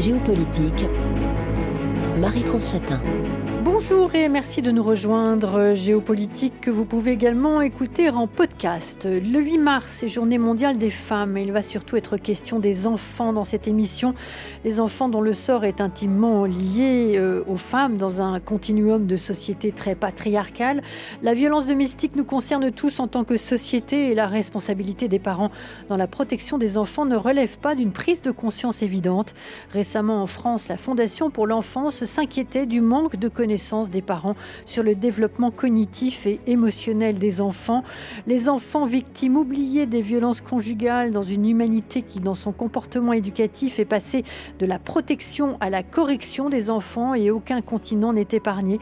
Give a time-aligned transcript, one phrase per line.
[0.00, 0.86] Géopolitique,
[2.18, 3.02] Marie-France Chatin.
[3.62, 5.74] Bonjour et merci de nous rejoindre.
[5.74, 9.04] Géopolitique que vous pouvez également écouter en podcast.
[9.04, 13.34] Le 8 mars, c'est journée mondiale des femmes il va surtout être question des enfants
[13.34, 14.14] dans cette émission.
[14.64, 19.16] Les enfants dont le sort est intimement lié euh, aux femmes dans un continuum de
[19.16, 20.82] société très patriarcale.
[21.22, 25.50] La violence domestique nous concerne tous en tant que société et la responsabilité des parents
[25.90, 29.34] dans la protection des enfants ne relève pas d'une prise de conscience évidente.
[29.70, 33.50] Récemment en France, la Fondation pour l'enfance s'inquiétait du manque de connaissances
[33.90, 37.84] des parents sur le développement cognitif et émotionnel des enfants.
[38.26, 43.78] Les enfants victimes oubliées des violences conjugales dans une humanité qui, dans son comportement éducatif,
[43.78, 44.24] est passée
[44.58, 48.78] de la protection à la correction des enfants et aucun continent n'est épargné.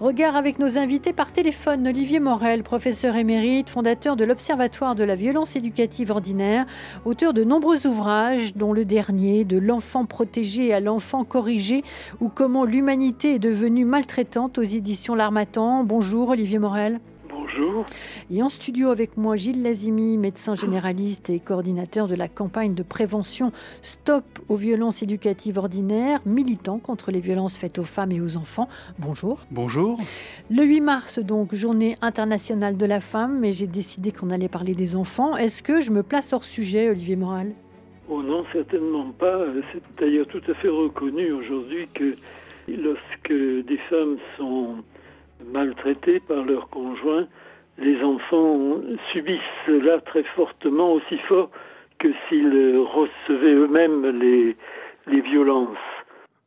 [0.00, 5.14] Regard avec nos invités par téléphone, Olivier Morel, professeur émérite, fondateur de l'Observatoire de la
[5.14, 6.64] violence éducative ordinaire,
[7.04, 11.84] auteur de nombreux ouvrages, dont le dernier, De l'enfant protégé à l'enfant corrigé,
[12.20, 15.84] ou comment l'humanité est devenue maltraitée traitante aux éditions L'Armatan.
[15.84, 17.00] Bonjour Olivier Morel.
[17.30, 17.86] Bonjour.
[18.30, 22.82] Et en studio avec moi Gilles Lazimi, médecin généraliste et coordinateur de la campagne de
[22.82, 28.36] prévention Stop aux violences éducatives ordinaires, militant contre les violences faites aux femmes et aux
[28.36, 28.68] enfants.
[28.98, 29.38] Bonjour.
[29.50, 29.98] Bonjour.
[30.50, 34.74] Le 8 mars, donc, journée internationale de la femme, mais j'ai décidé qu'on allait parler
[34.74, 35.38] des enfants.
[35.38, 37.54] Est-ce que je me place hors sujet, Olivier Morel?
[38.10, 39.38] Oh non, certainement pas.
[39.72, 42.14] C'est d'ailleurs tout à fait reconnu aujourd'hui que
[42.68, 44.76] Lorsque des femmes sont
[45.52, 47.26] maltraitées par leurs conjoints,
[47.78, 48.80] les enfants
[49.12, 51.50] subissent cela très fortement, aussi fort
[51.98, 54.56] que s'ils recevaient eux-mêmes les,
[55.20, 55.76] violences.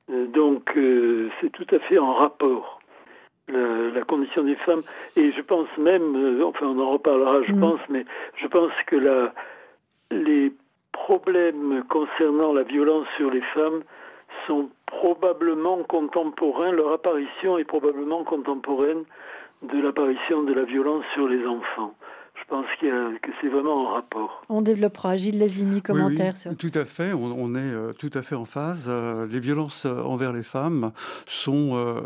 [0.09, 2.80] Donc euh, c'est tout à fait en rapport.
[3.47, 4.81] La, condition des femmes,
[5.16, 7.59] et je pense même, euh, enfin on en reparlera je mm.
[7.59, 8.05] pense, mais
[8.36, 9.33] je pense que la,
[10.11, 10.52] les
[10.91, 13.83] problèmes concernant la violence sur les femmes
[14.47, 19.03] sont probablement contemporains, leur apparition est probablement contemporaine
[19.64, 21.93] de l'apparition de la violence sur les enfants.
[22.36, 24.43] Je pense que c'est vraiment en rapport.
[24.49, 25.15] On développera.
[25.15, 28.86] Gilles Lazimi, commentaire oui, Tout à fait, on, est euh, tout à fait en phase.
[28.87, 30.92] Euh, les violences euh, envers les femmes
[31.27, 32.04] sont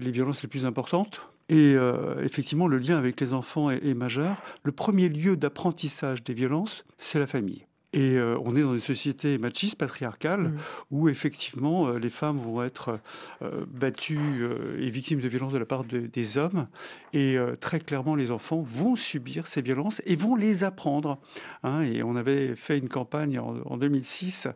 [0.00, 1.26] les violences les plus importantes.
[1.48, 1.74] Et
[2.22, 4.40] effectivement, le lien avec les enfants est majeur.
[4.62, 7.66] Le premier lieu d'apprentissage des violences, c'est la famille.
[7.92, 10.58] Et euh, on est dans une société machiste, patriarcale, mm.
[10.92, 13.00] où effectivement euh, les femmes vont être
[13.42, 16.68] euh, battues et victimes de violences de la part des hommes.
[17.12, 21.18] Et très clairement, les enfants vont subir ces violences et vont les apprendre.
[21.62, 21.82] Hein.
[21.82, 24.48] et on avait fait une campagne en, 2006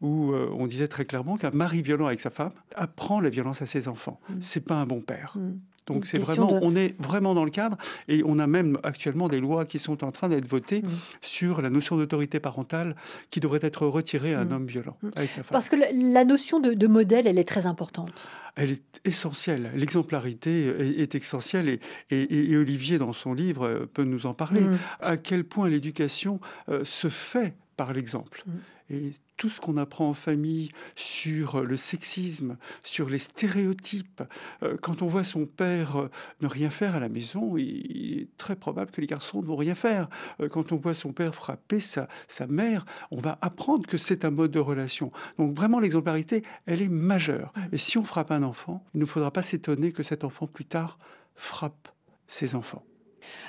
[0.00, 3.66] où on disait très clairement qu'un mari violent avec sa femme apprend la violence à
[3.66, 4.20] ses enfants.
[4.28, 4.34] Mm.
[4.40, 5.34] C'est pas un bon père.
[5.36, 5.52] Mm.
[5.86, 7.76] Donc c'est vraiment, on est vraiment dans le cadre
[8.08, 10.88] et on a même actuellement des lois qui sont en train d'être votées mm.
[11.22, 12.94] sur la notion d'autorité parentale
[13.30, 14.52] qui devrait être retirée à un mm.
[14.52, 15.08] homme violent mm.
[15.16, 15.52] avec sa femme.
[15.52, 18.28] Parce que la notion de, modèle, elle est très importante.
[18.56, 19.70] Elle est essentielle.
[19.74, 20.66] L'exemplarité
[21.00, 21.80] est, essentielle et,
[22.10, 24.62] et, Olivier, dans son livre, peut nous en parler.
[25.00, 28.44] À quel point l'éducation euh, se fait par l'exemple.
[28.90, 34.22] Et tout ce qu'on apprend en famille sur le sexisme, sur les stéréotypes.
[34.62, 36.10] Euh, quand on voit son père euh,
[36.42, 39.56] ne rien faire à la maison, il est très probable que les garçons ne vont
[39.56, 40.08] rien faire.
[40.42, 44.26] Euh, quand on voit son père frapper sa, sa mère, on va apprendre que c'est
[44.26, 45.10] un mode de relation.
[45.38, 47.54] Donc vraiment, l'exemplarité, elle est majeure.
[47.72, 50.66] Et si on frappe un enfant, il ne faudra pas s'étonner que cet enfant, plus
[50.66, 50.98] tard,
[51.34, 51.88] frappe
[52.26, 52.84] ses enfants.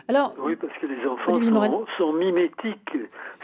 [0.08, 2.98] Alors, oui, parce que les enfants sont, sont, mimétiques.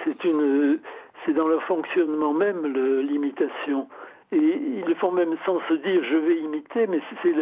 [0.06, 0.80] C'est une,
[1.28, 3.88] c'est dans leur fonctionnement même l'imitation.
[4.34, 7.34] Et ils le font même sans se dire je vais imiter, mais c'est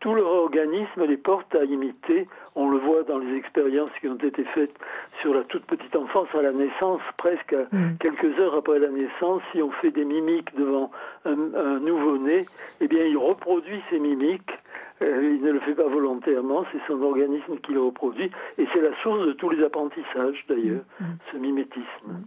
[0.00, 2.28] tout leur organisme les porte à imiter.
[2.54, 4.74] On le voit dans les expériences qui ont été faites
[5.22, 7.96] sur la toute petite enfance à la naissance, presque mm.
[7.98, 10.90] quelques heures après la naissance, si on fait des mimiques devant
[11.24, 12.44] un, un nouveau-né,
[12.80, 14.52] eh bien il reproduit ces mimiques
[15.00, 18.94] il ne le fait pas volontairement, c'est son organisme qui le reproduit, et c'est la
[19.02, 21.16] source de tous les apprentissages d'ailleurs, mm, mm.
[21.32, 21.84] ce mimétisme.
[22.06, 22.24] Mm.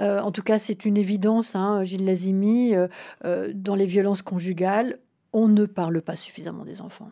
[0.00, 4.98] Euh, en tout cas, c'est une évidence, hein, Gilles Lazimi, euh, dans les violences conjugales,
[5.32, 7.10] on ne parle pas suffisamment des enfants.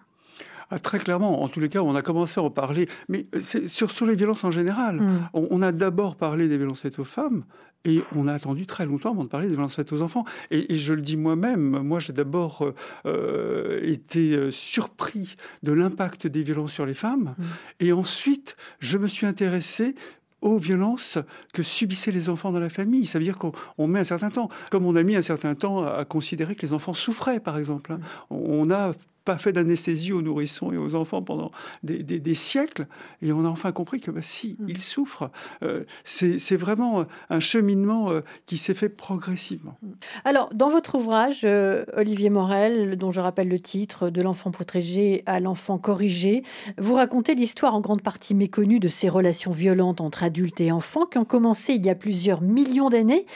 [0.70, 3.69] Ah, très clairement, en tous les cas, on a commencé à en parler, mais c'est
[3.69, 5.00] surtout les violences en général.
[5.32, 7.44] On, on, a d'abord parlé des violences faites aux femmes,
[7.87, 10.25] et on a attendu très longtemps avant de parler des violences faites aux enfants.
[10.50, 12.75] Et, je le dis moi-même, moi, j'ai d'abord euh,
[13.06, 17.35] euh, été euh, surpris de l'impact des violences sur les femmes.
[17.38, 17.44] Mmh.
[17.81, 19.94] Et ensuite, je me suis intéressé
[20.43, 21.19] aux violences
[21.55, 23.06] que subissaient les enfants dans la famille.
[23.06, 25.85] Ça veut dire qu'on met un certain temps, comme on a mis un certain temps
[25.85, 27.93] à, considérer que les enfants souffraient, par exemple.
[27.93, 28.00] Hein.
[28.31, 28.35] Mmh.
[28.35, 28.91] On a
[29.26, 31.50] pas fait d'anesthésie aux nourrissons et aux enfants pendant
[31.82, 32.87] des, siècles,
[33.20, 34.69] et on a enfin compris que bah, si, mm.
[34.69, 35.31] ils souffrent.
[35.62, 39.76] Euh, c'est vraiment un cheminement euh, qui s'est fait progressivement.
[39.82, 39.88] Mm.
[40.25, 45.25] Alors, dans votre ouvrage, euh, Olivier Morel, dont je rappelle le titre, De l'enfant protégé
[45.26, 46.44] à l'enfant corrigé,
[46.78, 51.05] vous racontez l'histoire en grande partie méconnue de ces relations violentes entre adultes et enfants
[51.05, 53.26] qui ont commencé il y a plusieurs millions d'années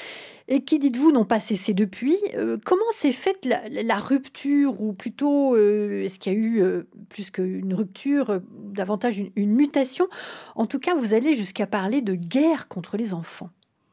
[0.50, 2.18] et qui, dites-vous, n'ont pas cessé depuis.
[2.34, 6.82] Euh, comment s'est faite la, rupture, ou plutôt, euh, est-ce qu'il y a eu euh,
[7.08, 10.08] plus qu'une rupture, davantage une, mutation?
[10.56, 13.48] En tout cas, vous allez jusqu'à parler de guerre contre les enfants.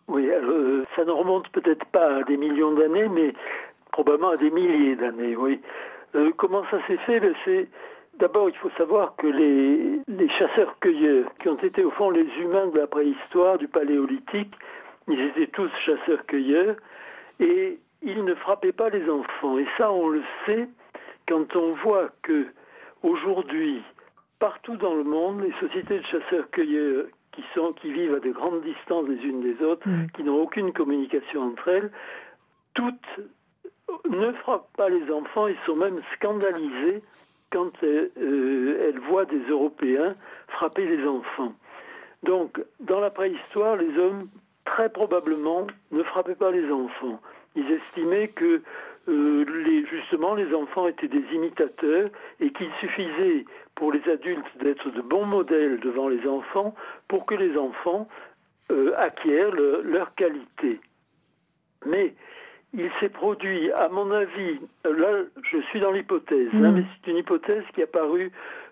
[0.08, 0.28] Oui,
[0.96, 3.34] ça ne remonte peut-être pas à des millions d'années, mais
[3.92, 5.62] probablement à des milliers d'années, oui.
[6.38, 7.20] comment ça s'est fait?
[7.20, 7.68] Ben, C'est
[8.20, 12.66] D'abord, il faut savoir que les, les chasseurs-cueilleurs, qui ont été au fond les humains
[12.66, 14.56] de la préhistoire, du paléolithique,
[15.08, 16.76] ils étaient tous chasseurs-cueilleurs
[17.40, 19.58] et ils ne frappaient pas les enfants.
[19.58, 20.68] Et ça, on le sait
[21.28, 22.48] quand on voit que
[23.04, 23.82] aujourd'hui,
[24.40, 28.62] partout dans le monde, les sociétés de chasseurs-cueilleurs qui, sont, qui vivent à de grandes
[28.64, 31.92] distances les unes des autres, qui n'ont aucune communication entre elles,
[32.74, 33.20] toutes
[34.10, 37.02] ne frappent pas les enfants et sont même scandalisées
[37.52, 40.16] quand elles, euh, elles voient des Européens
[40.48, 41.54] frapper les enfants.
[42.24, 44.28] Donc, dans la préhistoire, les hommes
[44.68, 47.20] très probablement ne frappaient pas les enfants.
[47.56, 48.62] Ils estimaient que
[49.08, 52.10] euh, les, justement les enfants étaient des imitateurs
[52.40, 56.76] et qu'il suffisait pour les adultes d'être de bons modèles devant les enfants
[57.08, 58.08] pour que les enfants
[58.72, 60.82] euh, acquièrent leur qualité.
[61.86, 62.14] Mais
[62.74, 66.76] il s'est produit, à mon avis, là je suis dans l'hypothèse, hein, mm.
[66.76, 68.32] mais c'est une hypothèse qui a paru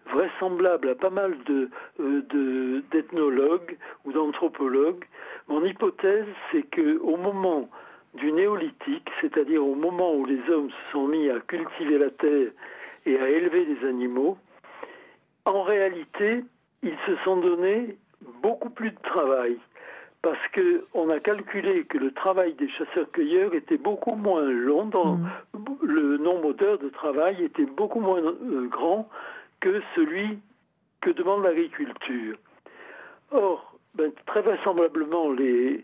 [0.10, 5.06] vraisemblable à pas mal euh, d'ethnologues ou d'anthropologues.
[5.48, 7.70] Mon hypothèse, c'est que au moment
[8.14, 12.52] du néolithique, c'est-à-dire au moment où les hommes se sont mis à cultiver la terre
[13.06, 14.38] et à élever des animaux,
[15.46, 16.44] en réalité,
[16.82, 17.98] ils se sont donné
[18.42, 19.58] beaucoup plus de travail
[20.22, 25.28] parce qu'on a calculé que le travail des chasseurs-cueilleurs était beaucoup moins long, dans, mmh.
[25.84, 29.08] le nombre d'heures de travail était beaucoup moins euh, grand
[29.66, 30.38] que celui
[31.02, 32.38] que demande l'agriculture.
[33.32, 35.84] Or, ben, très vraisemblablement, les,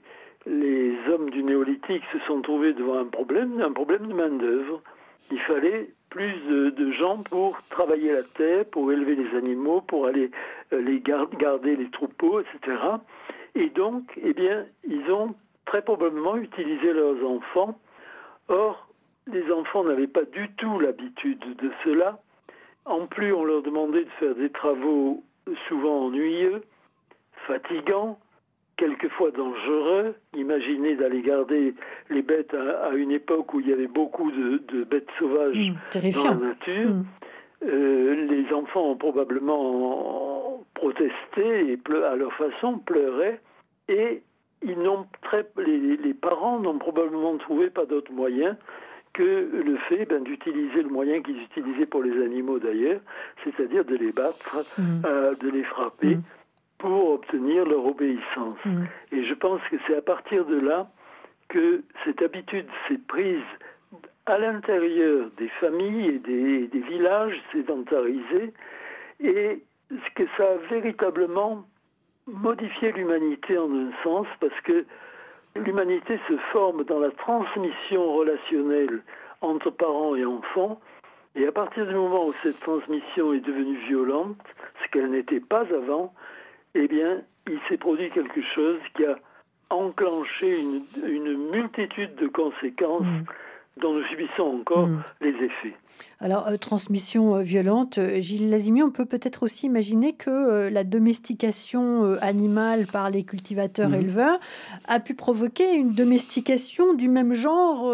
[1.09, 4.83] hommes du néolithique se sont trouvés devant un problème, un problème de main-d'œuvre.
[5.31, 10.29] Il fallait plus de, gens pour travailler la terre, pour élever les animaux, pour aller
[10.73, 12.77] euh, les garder les troupeaux, etc.
[13.55, 15.33] Et donc, eh bien, ils ont
[15.65, 17.79] très probablement utilisé leurs enfants.
[18.47, 18.87] Or,
[19.25, 22.19] les enfants n'avaient pas du tout l'habitude de cela.
[22.85, 25.23] En plus, on leur demandait de faire des travaux
[25.67, 26.63] souvent ennuyeux,
[27.47, 28.19] fatigants,
[28.77, 30.15] quelquefois dangereux.
[30.35, 31.75] Imaginez d'aller garder
[32.09, 36.23] les bêtes à, une époque où il y avait beaucoup de, bêtes sauvages mmh, dans
[36.23, 36.89] la nature.
[36.89, 37.05] Mmh.
[37.63, 43.39] Euh, les enfants ont probablement protesté et à leur façon pleuraient
[43.87, 44.23] et
[44.63, 48.57] ils n'ont très, les, les parents n'ont probablement trouvé pas d'autre moyen
[49.13, 53.01] que le fait ben, d'utiliser le moyen qu'ils utilisaient pour les animaux d'ailleurs,
[53.43, 54.83] c'est-à-dire de les battre, mmh.
[55.05, 56.23] euh, de les frapper mmh.
[56.77, 58.57] pour obtenir leur obéissance.
[58.65, 58.83] Mmh.
[59.11, 60.89] Et je pense que c'est à partir de là
[61.49, 63.43] que cette habitude s'est prise
[64.25, 68.53] à l'intérieur des familles et des, des villages sédentarisés
[69.19, 69.61] et
[70.15, 71.65] que ça a véritablement
[72.27, 74.85] modifié l'humanité en un sens parce que
[75.55, 79.01] L'humanité se forme dans la transmission relationnelle
[79.41, 80.79] entre parents et enfants,
[81.35, 84.37] et à partir du moment où cette transmission est devenue violente,
[84.83, 86.13] ce qu'elle n'était pas avant,
[86.75, 89.17] eh bien, il s'est produit quelque chose qui a
[89.69, 93.23] enclenché une, multitude de conséquences mmh
[93.81, 95.03] dont nous subissons encore hmm.
[95.21, 95.75] les effets.
[96.19, 100.83] Alors, euh, transmission euh, violente, euh, Gilles Lazimi, on peut peut-être aussi imaginer que la
[100.83, 104.85] domestication animale par les cultivateurs-éleveurs hmm.
[104.87, 107.91] a pu provoquer une domestication du même genre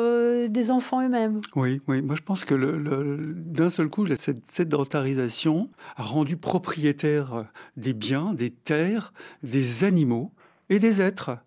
[0.50, 1.42] des enfants eux-mêmes.
[1.56, 2.02] Oui, oui.
[2.02, 7.46] Moi, je pense que le, d'un seul coup, cette sédentarisation a rendu propriétaire
[7.78, 9.14] des biens, des terres,
[9.44, 10.32] des animaux
[10.70, 11.38] et des êtres.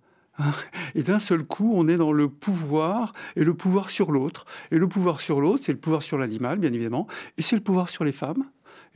[0.94, 4.46] Et d'un seul coup, on est dans le pouvoir et le pouvoir sur l'autre.
[4.70, 7.06] Et le pouvoir sur l'autre, c'est le pouvoir sur l'animal, bien évidemment,
[7.38, 8.44] et c'est le pouvoir sur les femmes.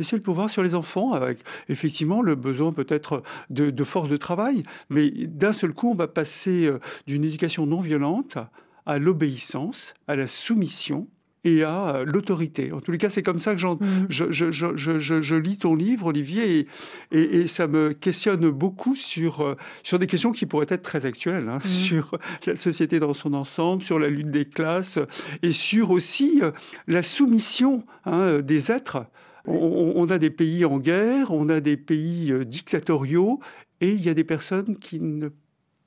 [0.00, 4.16] Et c'est le pouvoir sur les enfants, avec effectivement le besoin peut-être de, force de
[4.16, 4.64] travail.
[4.90, 8.38] Mais d'un seul coup, on va passer euh, d'une éducation non violente
[8.86, 11.06] à l'obéissance, à la soumission,
[11.44, 12.72] et à euh, l'autorité.
[12.72, 14.06] En tous les cas, c'est comme ça que mmh.
[14.08, 16.66] je, je, lis ton livre, Olivier,
[17.12, 21.06] et, et, ça me questionne beaucoup sur, euh, sur des questions qui pourraient être très
[21.06, 21.68] actuelles, hein, mmh.
[21.68, 24.98] sur la société dans son ensemble, sur la lutte des classes,
[25.42, 26.50] et sur aussi euh,
[26.86, 29.06] la soumission hein, des êtres.
[29.46, 33.40] On, a des pays en guerre, on a des pays dictatoriaux,
[33.82, 35.28] et il y a des personnes qui ne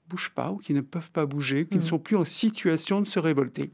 [0.09, 1.85] bougent pas ou qui ne peuvent pas bouger, qui ne mm.
[1.85, 3.71] sont plus en situation de se révolter.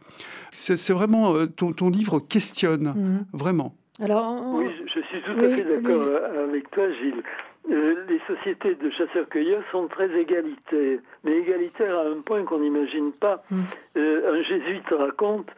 [0.52, 3.26] C'est vraiment euh, ton, ton, livre questionne, mm.
[3.34, 3.76] vraiment.
[4.02, 7.24] Alors, Oui, je, suis tout à fait d'accord euh, avec toi, Gilles.
[7.72, 13.12] Euh, les sociétés de chasseurs-cueilleurs sont très égalitaires, mais égalitaires à un point qu'on n'imagine
[13.14, 13.44] pas.
[13.50, 13.62] Mm.
[13.96, 15.50] un jésuite raconte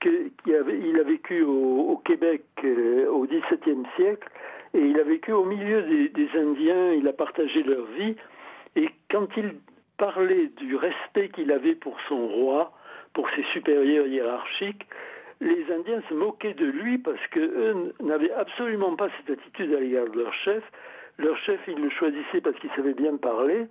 [0.00, 2.44] qu'il a vécu au, Québec
[3.10, 4.28] au XVIIe siècle
[4.74, 8.14] et il a vécu au milieu des, des Indiens, il a partagé leur vie.
[8.76, 9.54] Et quand il
[9.98, 12.72] parlait du respect qu'il avait pour son roi,
[13.12, 14.86] pour ses supérieurs hiérarchiques,
[15.40, 20.08] les Indiens se moquaient de lui parce qu'eux n'avaient absolument pas cette attitude à l'égard
[20.08, 20.62] de leur chef.
[21.18, 23.66] Leur chef, ils le choisissaient parce qu'il savait bien parler,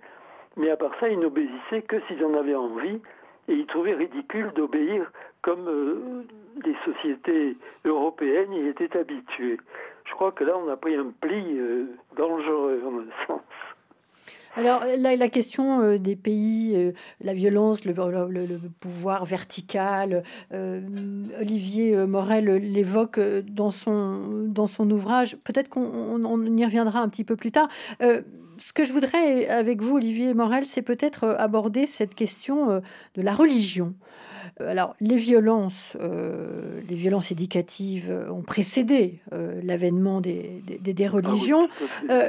[0.56, 3.00] mais à part ça, ils n'obéissaient que s'ils en avaient envie,
[3.48, 5.10] et ils trouvaient ridicule d'obéir
[5.42, 6.24] comme euh,
[6.64, 9.58] les sociétés européennes y étaient habituées.
[10.04, 13.40] Je crois que là, on a pris un pli euh, dangereux, en un sens.
[14.58, 17.94] Alors, la, la question euh, des pays, euh, la violence, le,
[18.80, 20.80] pouvoir vertical, euh,
[21.40, 25.36] Olivier Morel l'évoque dans son, dans son ouvrage.
[25.44, 27.68] Peut-être qu'on y reviendra un petit peu plus tard.
[28.00, 32.82] ce que je voudrais avec vous, Olivier Morel, c'est peut-être aborder cette question
[33.14, 33.94] de la religion.
[34.60, 41.10] Euh, alors, les violences, euh, les violences éducatives ont précédé euh, l'avènement des, des, ah
[41.10, 41.68] religions.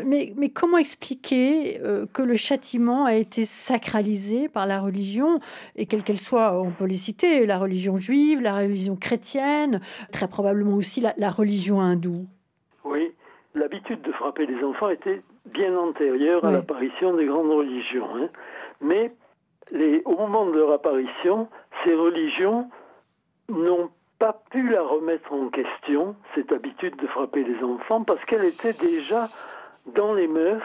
[0.05, 1.79] mais, mais, comment expliquer
[2.13, 5.39] que le châtiment a été sacralisé par la religion,
[5.75, 9.81] et quelle qu'elle soit, on peut les citer, la religion juive, la religion chrétienne,
[10.11, 12.27] très probablement aussi la, religion hindoue
[12.83, 13.11] Oui,
[13.55, 15.21] l'habitude de frapper les enfants était
[15.53, 18.07] bien antérieure à l'apparition des grandes religions.
[18.15, 18.29] Hein.
[18.81, 19.11] Mais
[20.05, 21.47] au moment de leur apparition,
[21.83, 22.69] ces religions
[23.49, 28.43] n'ont pas pu la remettre en question, cette habitude de frapper les enfants, parce qu'elle
[28.43, 29.29] était déjà
[29.87, 30.61] dans les mœurs.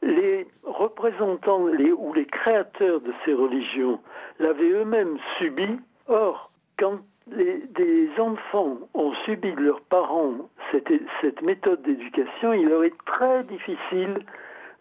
[0.00, 4.00] Les représentants ou les créateurs de ces religions
[4.38, 5.80] l'avaient eux-mêmes subi.
[6.06, 10.34] Or, quand des enfants ont subi de leurs parents
[10.70, 14.24] cette, méthode d'éducation, il leur est très difficile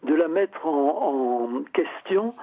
[0.03, 2.35] de la mettre en question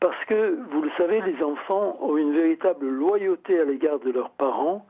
[0.00, 4.30] parce que, vous le savez, les enfants ont une véritable loyauté à l'égard de leurs
[4.30, 4.86] parents,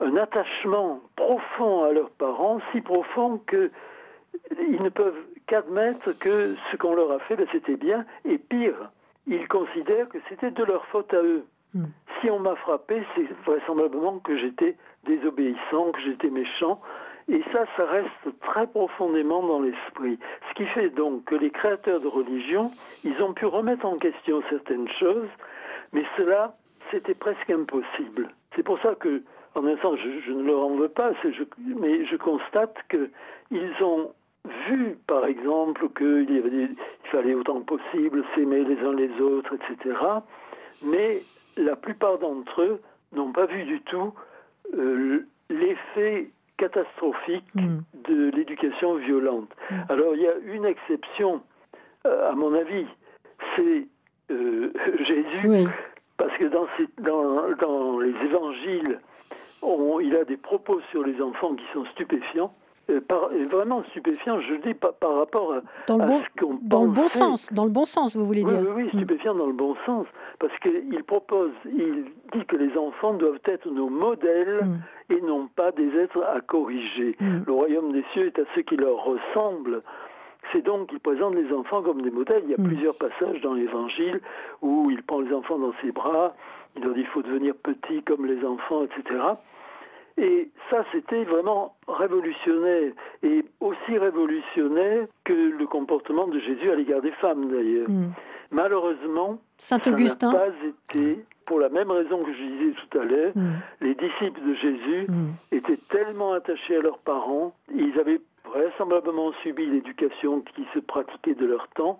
[0.00, 6.94] un attachement profond à leurs parents, si profond qu'ils ne peuvent qu'admettre que ce qu'on
[6.94, 8.90] leur a fait, ben, c'était bien, et pire,
[9.26, 11.44] ils considèrent que c'était de leur faute à eux.
[11.74, 11.86] Hmm.
[12.20, 16.80] Si on m'a frappé, c'est vraisemblablement que j'étais désobéissant, que j'étais méchant,
[17.28, 20.18] et ça, ça reste très profondément dans l'esprit.
[20.48, 22.70] Ce qui fait donc que les créateurs de religion,
[23.02, 25.28] ils ont pu remettre en question certaines choses,
[25.92, 26.56] mais cela,
[26.90, 28.30] c'était presque impossible.
[28.54, 29.22] C'est pour ça que,
[29.54, 31.12] en un sens, je, ne leur en veux pas,
[31.64, 34.12] mais je constate qu'ils ont
[34.68, 39.96] vu, par exemple, qu'il fallait autant que possible s'aimer les uns les autres, etc.
[40.82, 41.22] Mais
[41.56, 42.80] la plupart d'entre eux
[43.12, 44.12] n'ont pas vu du tout
[44.76, 46.30] euh, l'effet
[46.68, 47.78] catastrophique mm.
[48.08, 49.50] de l'éducation violente.
[49.70, 49.74] Mm.
[49.88, 51.42] Alors il y a une exception,
[52.06, 52.86] euh, à mon avis,
[53.56, 53.86] c'est
[54.30, 55.68] euh, Jésus,
[56.16, 56.66] parce que dans,
[56.98, 59.00] dans, dans les évangiles,
[60.02, 62.54] il a des propos sur les enfants qui sont stupéfiants.
[62.90, 63.00] Euh,
[63.50, 66.90] vraiment stupéfiant, je dis par, par rapport à, dans le bon, ce qu'on Dans le
[66.90, 68.98] bon sens, dans le bon sens, vous voulez dire Oui, oui, mm.
[68.98, 70.06] stupéfiant dans le bon sens,
[70.38, 75.14] parce qu'il propose, il dit que les enfants doivent être nos modèles mm.
[75.14, 77.16] et non pas des êtres à corriger.
[77.20, 77.44] Mm.
[77.46, 79.82] Le royaume des cieux est à ceux qui leur ressemblent.
[80.52, 82.42] C'est donc qu'il présente les enfants comme des modèles.
[82.44, 84.20] Il y a plusieurs passages dans l'Évangile
[84.60, 86.34] où il prend les enfants dans ses bras,
[86.76, 89.20] il leur dit il faut devenir petit comme les enfants, etc.
[90.16, 92.92] Et ça, c'était vraiment révolutionnaire,
[93.22, 97.88] et aussi révolutionnaire que le comportement de Jésus à l'égard des femmes, d'ailleurs.
[97.88, 98.12] Hmm.
[98.50, 100.32] Malheureusement, Saint Augustin.
[100.32, 103.54] n'a pas été, pour la même raison que je disais tout à l'heure, hmm.
[103.80, 105.32] les disciples de Jésus hmm.
[105.50, 111.46] étaient tellement attachés à leurs parents, ils avaient vraisemblablement subi l'éducation qui se pratiquait de
[111.46, 111.98] leur temps,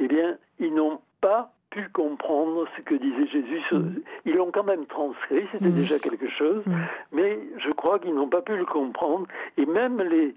[0.00, 3.60] eh bien, ils n'ont pas pu comprendre ce que disait Jésus.
[3.72, 3.94] Mm.
[4.26, 5.74] Ils l'ont quand même transcrit, c'était mm.
[5.74, 6.72] déjà quelque chose, mm.
[7.12, 9.26] mais je crois qu'ils n'ont pas pu le comprendre.
[9.58, 10.36] Et même les,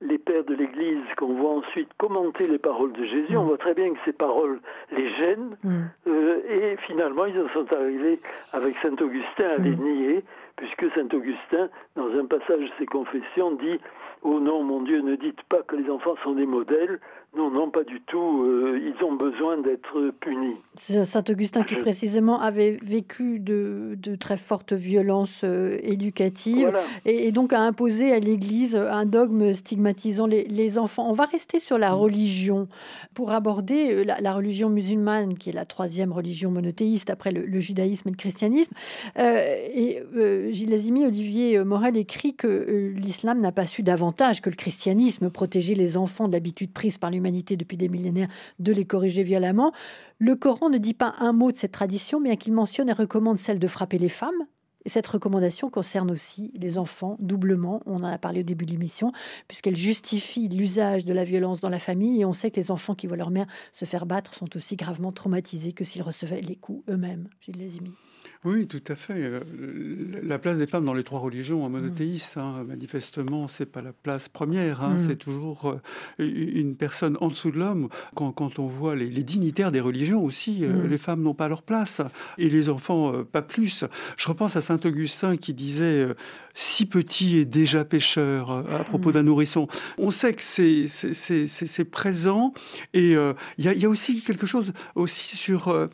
[0.00, 3.74] les pères de l'Église qu'on voit ensuite commenter les paroles de Jésus, on voit très
[3.74, 5.56] bien que ces paroles les gênent,
[6.06, 8.18] euh, et finalement ils en sont arrivés
[8.52, 10.24] avec Saint Augustin à les nier,
[10.56, 13.78] puisque Saint Augustin, dans un passage de ses confessions, dit
[14.22, 16.98] Oh non, mon Dieu, ne dites pas que les enfants sont des modèles.
[17.36, 18.42] Non, non, pas du tout.
[18.42, 20.56] Euh, ils ont besoin d'être punis.
[20.76, 26.72] Saint Augustin qui précisément avait vécu de, très fortes violences euh, éducatives
[27.04, 31.08] et, donc a imposé à l'Église un dogme stigmatisant les, enfants.
[31.08, 31.94] On va rester sur la mm.
[31.94, 32.68] religion
[33.14, 38.08] pour aborder euh, la, religion musulmane, qui est la troisième religion monothéiste après le, judaïsme
[38.08, 38.74] et le christianisme.
[39.16, 40.02] et
[40.50, 45.74] Gilles Lazimi, Olivier Morel écrit que l'islam n'a pas su davantage que le christianisme protéger
[45.74, 49.72] les enfants de l'habitude prise par l'humanité depuis des millénaires de les corriger violemment.
[50.18, 53.38] Le Coran ne dit pas un mot de cette tradition, bien qu'il mentionne et recommande
[53.38, 54.46] celle de frapper les femmes.
[54.84, 58.70] Et cette recommandation concerne aussi les enfants doublement, on en a parlé au début de
[58.70, 59.12] l'émission,
[59.46, 62.94] puisqu'elle justifie l'usage de la violence dans la famille et on sait que les enfants
[62.94, 66.56] qui voient leur mère se faire battre sont aussi gravement traumatisés que s'ils recevaient les
[66.56, 67.28] coups eux-mêmes.
[67.40, 67.92] Gilles Lazimi.
[68.44, 69.14] Oui, tout à fait.
[69.16, 69.40] Euh,
[70.22, 73.92] la place des femmes dans les trois religions en monothéistes, hein, manifestement, c'est pas la
[73.92, 74.82] place première.
[74.82, 74.94] Hein.
[74.94, 74.98] Mm.
[74.98, 75.74] C'est toujours
[76.20, 77.88] euh, une personne en dessous de l'homme.
[78.14, 80.86] Quand, on voit les, dignitaires des religions aussi, euh, mm.
[80.86, 82.00] les femmes n'ont pas leur place
[82.38, 83.84] et les enfants pas plus.
[84.16, 86.06] Je repense à saint Augustin qui disait
[86.54, 89.12] si petit et déjà pécheur à propos mm.
[89.12, 89.66] d'un nourrisson.
[89.98, 92.54] On sait que c'est présent
[92.94, 95.88] et il y, a aussi quelque chose aussi sur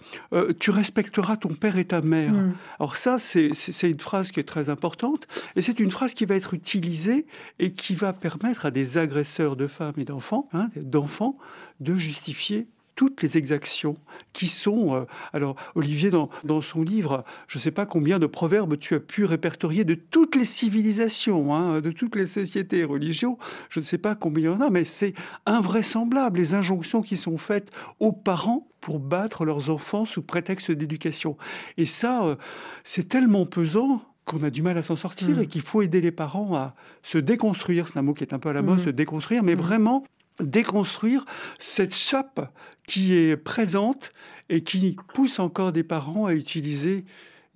[0.61, 2.34] tu respecteras ton père et ta mère.
[2.79, 3.51] Alors ça, c'est
[3.83, 5.27] une phrase qui est très importante,
[5.57, 7.27] et c'est une phrase qui va être utilisée
[7.59, 11.39] et qui va permettre à des agresseurs de femmes et d'enfants, hein, d'enfants,
[11.81, 13.97] de justifier toutes les exactions
[14.33, 14.95] qui sont...
[14.95, 19.01] Euh, alors, Olivier, dans, son livre, je ne sais pas combien de proverbes tu as
[19.01, 23.39] pu répertorier de toutes les civilisations, hein, de toutes les sociétés et religions.
[23.69, 25.15] Je ne sais pas combien il y en a, mais c'est
[25.47, 27.71] invraisemblable, les injonctions qui sont faites
[28.01, 31.37] aux parents pour battre leurs enfants sous prétexte d'éducation.
[31.79, 32.37] Et ça, euh,
[32.83, 35.41] c'est tellement pesant qu'on a du mal à s'en sortir mmh.
[35.41, 37.89] et qu'il faut aider les parents à se déconstruire.
[37.89, 38.85] C'est un mot qui est un peu à la mode, mmh.
[38.85, 39.59] se déconstruire, mais mmh.
[39.59, 40.05] vraiment
[40.41, 41.25] déconstruire
[41.59, 42.53] cette chape
[42.87, 44.13] qui est présente
[44.49, 47.05] et qui pousse encore des parents à utiliser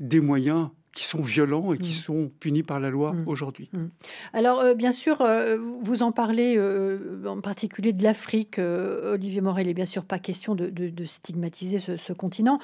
[0.01, 2.03] des moyens qui sont violents et qui mm.
[2.03, 3.23] sont punis par la loi mm.
[3.27, 3.71] aujourd'hui.
[3.73, 3.87] Mm.
[4.33, 8.59] Alors, euh, bien sûr, euh, vous en parlez euh, en particulier de l'Afrique.
[8.59, 12.59] Olivier Morel, il n'est bien sûr pas question de, stigmatiser ce, continent,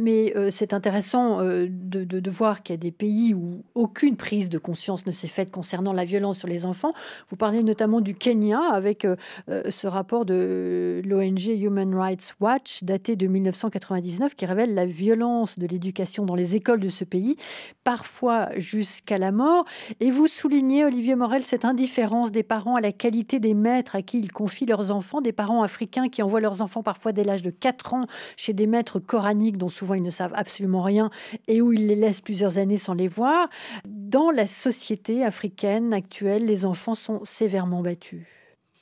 [0.00, 4.58] mais c'est intéressant de, de, voir qu'il y a des pays où aucune prise de
[4.58, 6.92] conscience ne s'est faite concernant la violence sur les enfants.
[7.30, 9.06] Vous parlez notamment du Kenya avec
[9.48, 15.66] ce rapport de l'ONG Human Rights Watch daté de 1999 qui révèle la violence de
[15.66, 17.36] l'éducation dans les écoles de ce pays
[17.84, 19.64] parfois jusqu'à la mort.
[20.00, 24.02] Et vous soulignez, Olivier Morel, cette indifférence des parents à la qualité des maîtres à
[24.02, 27.42] qui ils confient leurs enfants, des parents africains qui envoient leurs enfants parfois dès l'âge
[27.42, 28.04] de 4 ans
[28.36, 31.10] chez des maîtres coraniques dont souvent ils ne savent absolument rien
[31.48, 33.48] et où ils les laissent plusieurs années sans les voir.
[33.86, 38.26] Dans la société africaine actuelle, les enfants sont sévèrement battus.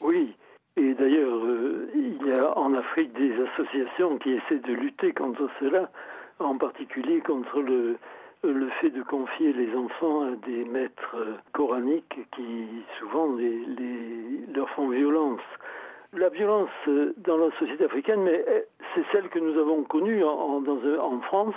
[0.01, 0.35] Oui,
[0.77, 5.49] et d'ailleurs, euh, il y a en Afrique des associations qui essaient de lutter contre
[5.61, 5.91] cela,
[6.41, 7.97] en particulier contre le,
[8.45, 11.17] le fait de confier les enfants à des maîtres
[11.53, 12.67] coraniques qui
[12.99, 13.37] souvent
[14.55, 15.41] leur font violence.
[16.13, 16.71] La violence
[17.19, 18.45] dans la société africaine, mais
[18.95, 21.55] c'est celle que nous avons connue en, France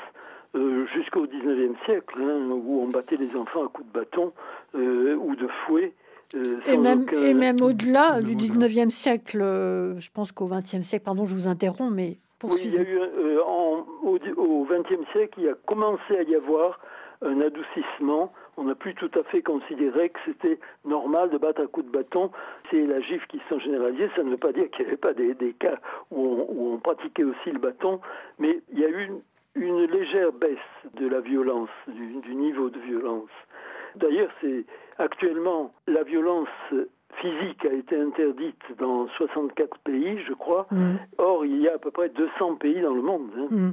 [0.55, 4.33] euh, jusqu'au 19e siècle, hein, où on battait les enfants à coups de bâton
[4.75, 5.93] euh, ou de fouet.
[6.35, 11.25] Euh, et même, et même au-delà du 19e siècle, je pense qu'au 20e siècle, pardon,
[11.25, 15.53] je vous interromps, mais oui, il y a eu euh, au XXe siècle, il a
[15.65, 16.79] commencé à y avoir
[17.21, 18.31] un adoucissement.
[18.57, 21.91] On n'a plus tout à fait considéré que c'était normal de battre à coups de
[21.91, 22.31] bâton.
[22.69, 24.09] C'est la gifle qui sont généralisées.
[24.15, 25.79] Ça ne veut pas dire qu'il n'y avait pas des, cas
[26.11, 27.99] où on, pratiquait aussi le bâton,
[28.39, 29.09] mais il y a eu
[29.55, 30.57] une, légère baisse
[30.93, 33.29] de la violence, du niveau de violence.
[33.95, 34.65] D'ailleurs, c'est
[34.99, 36.47] actuellement la violence
[37.15, 40.67] physique a été interdite dans 64 pays, je crois.
[40.71, 40.95] Mm.
[41.17, 43.29] Or, il y a à peu près 200 pays dans le monde.
[43.37, 43.47] Hein.
[43.49, 43.71] Mm.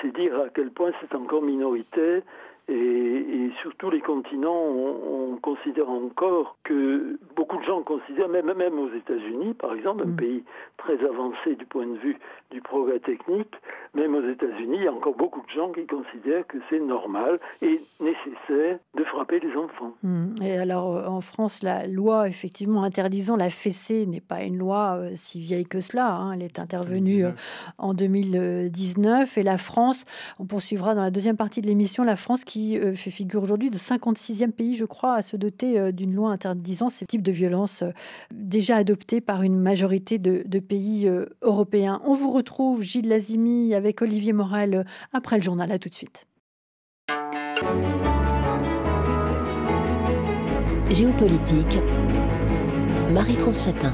[0.00, 2.22] C'est dire à quel point c'est encore minoritaire
[2.68, 8.78] et, sur tous les continents, on, considère encore que beaucoup de gens considèrent, même, même
[8.78, 10.16] aux États-Unis, par exemple, un mm.
[10.16, 10.44] pays
[10.76, 12.18] très avancé du point de vue
[12.50, 13.54] du progrès technique,
[13.94, 17.38] même aux États-Unis, il y a encore beaucoup de gens qui considèrent que c'est normal
[17.62, 19.94] et nécessaire de frapper les enfants.
[20.02, 20.34] Mm.
[20.42, 24.96] Et alors, euh, en France, la loi, effectivement, interdisant la fessée n'est pas une loi
[24.96, 26.14] euh, si vieille que cela.
[26.14, 26.32] Hein.
[26.32, 27.32] Elle est intervenue euh,
[27.78, 29.38] en 2019.
[29.38, 30.04] Et la France,
[30.38, 33.70] on poursuivra dans la deuxième partie de l'émission, la France qui euh, fait figure aujourd'hui
[33.70, 37.32] de 56e pays, je crois, à se doter euh, d'une loi interdisant ces types de
[37.32, 37.90] violences euh,
[38.32, 41.10] déjà adoptées par une majorité de, de pays
[41.42, 42.00] européens.
[42.04, 45.72] On vous retrouve, Gilles Lazimi, avec Olivier Morel, après le journal.
[45.72, 46.26] À tout de suite.
[50.90, 51.78] Géopolitique,
[53.10, 53.92] Marie-France Chatin.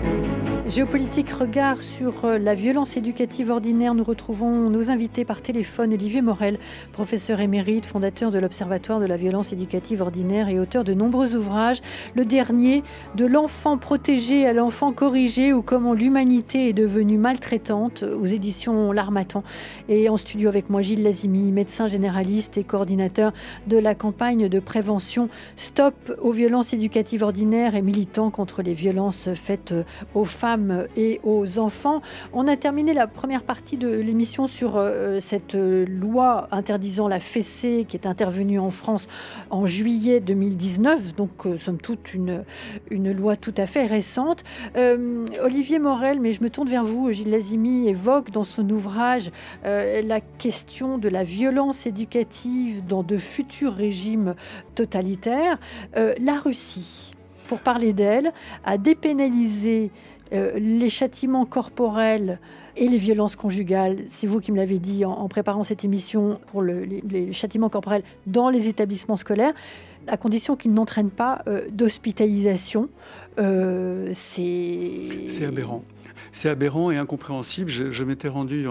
[0.66, 3.92] Géopolitique regard sur euh, la violence éducative ordinaire.
[3.92, 5.92] Nous retrouvons nos invités par téléphone.
[5.92, 6.59] Olivier Morel,
[6.90, 11.83] professeur émérite, fondateur de l'Observatoire de la violence éducative ordinaire et auteur de nombreux ouvrages.
[12.14, 12.83] Le dernier,
[13.14, 19.44] De l'enfant protégé à l'enfant corrigé ou comment l'humanité est devenue maltraitante aux éditions L'Armatan.
[19.90, 23.35] Et en studio avec moi, Gilles Lazimi, médecin généraliste et coordinateur
[23.66, 29.29] de la campagne de prévention Stop aux violences éducatives ordinaires et militant contre les violences
[29.35, 29.74] faites
[30.14, 30.54] aux femmes
[30.97, 32.01] et aux enfants.
[32.33, 37.87] On a terminé la première partie de l'émission sur euh, cette loi interdisant la fessée
[37.88, 39.07] qui est intervenue en France
[39.51, 42.45] en juillet 2019, donc euh, somme toute une,
[42.90, 44.45] une loi tout à fait récente.
[44.77, 49.31] Euh, Olivier Morel, mais je me tourne vers vous, Gilles Lazimi évoque dans son ouvrage
[49.64, 54.35] la question de la violence éducative dans de futurs régimes
[54.75, 55.59] totalitaires.
[55.95, 57.14] la Russie,
[57.47, 58.33] pour parler d'elle,
[58.64, 59.90] a dépénalisé
[60.32, 62.38] euh, les châtiments corporels
[62.76, 66.62] et les violences conjugales, c'est vous qui me l'avez dit en, préparant cette émission pour
[66.62, 69.52] les, châtiments corporels dans les établissements scolaires,
[70.09, 72.87] à condition qu'ils n'entraînent pas euh, d'hospitalisation.
[73.38, 75.85] Euh, c'est aberrant.
[76.31, 77.71] C'est aberrant et incompréhensible.
[77.71, 78.67] Je, m'étais rendu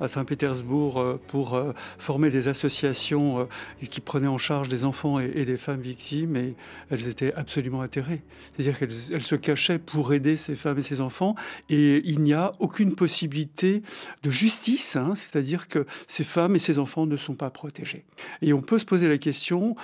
[0.00, 1.60] à Saint-Pétersbourg euh, pour
[1.98, 3.48] former des associations
[3.88, 6.54] qui prenaient en charge des enfants et, des femmes victimes et
[6.90, 8.22] elles étaient absolument atterrées.
[8.52, 11.34] C'est-à-dire qu'elles se cachaient pour aider ces femmes et ces enfants
[11.68, 13.82] et il n'y a aucune possibilité
[14.22, 15.14] de justice, hein.
[15.16, 18.04] c'est-à-dire que ces femmes et ces enfants ne sont pas protégés.
[18.42, 19.76] Et on peut se poser la question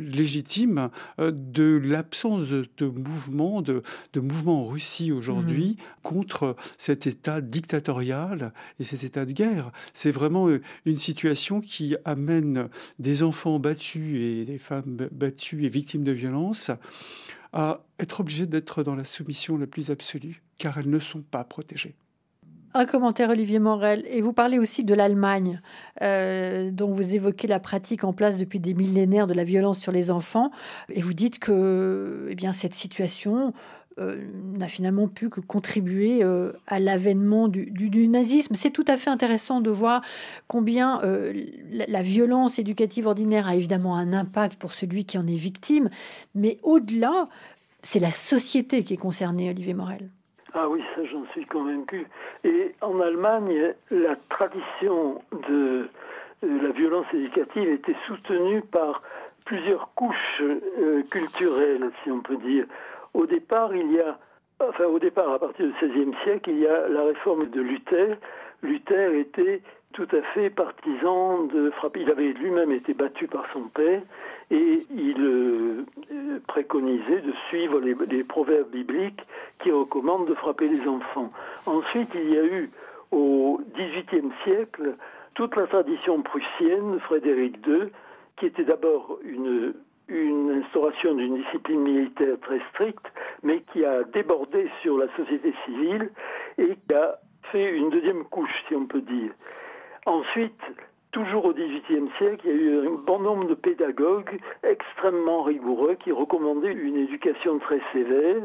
[0.00, 3.82] légitime de l'absence de, mouvement, de,
[4.16, 9.72] mouvement en Russie aujourd'hui mmh contre cet état dictatorial et cet état de guerre.
[9.92, 15.68] C'est vraiment euh, une situation qui amène des enfants battus et des femmes battues et
[15.68, 16.70] victimes de violences
[17.52, 21.44] à être obligés d'être dans la soumission la plus absolue, car elles ne sont pas
[21.44, 21.96] protégées.
[22.78, 24.04] Un commentaire, Olivier Morel.
[24.10, 25.62] Et vous parlez aussi de l'Allemagne,
[26.02, 29.92] euh, dont vous évoquez la pratique en place depuis des millénaires de la violence sur
[29.92, 30.50] les enfants.
[30.90, 33.54] Et vous dites que eh bien, cette situation
[33.98, 38.54] euh, n'a finalement pu que contribuer euh, à l'avènement du, nazisme.
[38.54, 40.02] C'est tout à fait intéressant de voir
[40.46, 41.32] combien euh,
[41.70, 45.88] la, violence éducative ordinaire a évidemment un impact pour celui qui en est victime,
[46.34, 47.30] mais au-delà,
[47.82, 50.10] c'est la société qui est concernée, Olivier Morel.
[50.58, 52.06] Ah oui, ça j'en suis convaincu.
[52.42, 55.86] Et en Allemagne, la tradition de
[56.42, 59.02] la violence éducative était soutenue par
[59.44, 60.42] plusieurs couches
[61.10, 62.64] culturelles, si on peut dire.
[63.12, 64.18] Au départ, il y a,
[64.60, 68.16] enfin au départ, à partir du XVIe siècle, il y a la réforme de Luther.
[68.62, 69.60] Luther était
[69.96, 72.02] tout à fait partisan de frapper.
[72.02, 74.02] Il avait lui-même été battu par son père
[74.50, 75.86] et il euh,
[76.46, 79.26] préconisait de suivre les, proverbes bibliques
[79.58, 81.32] qui recommandent de frapper les enfants.
[81.64, 82.68] Ensuite, il y a eu
[83.10, 84.96] au XVIIIe siècle
[85.32, 87.88] toute la tradition prussienne Frédéric II,
[88.36, 93.06] qui était d'abord une instauration d'une discipline militaire très stricte,
[93.42, 96.10] mais qui a débordé sur la société civile
[96.58, 97.18] et qui a
[97.50, 99.30] fait une deuxième couche, si on peut dire.
[100.06, 100.62] Ensuite,
[101.10, 105.94] toujours au XVIIIe siècle, il y a eu un bon nombre de pédagogues extrêmement rigoureux
[105.94, 108.42] qui recommandaient une éducation très sévère.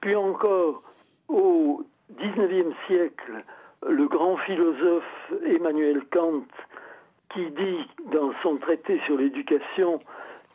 [0.00, 0.82] Puis encore,
[1.28, 1.82] au
[2.16, 3.44] XIXe siècle,
[3.88, 6.44] le grand philosophe Emmanuel Kant,
[7.30, 9.98] qui dit dans son traité sur l'éducation